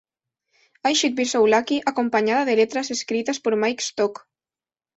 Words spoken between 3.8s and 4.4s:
Stock.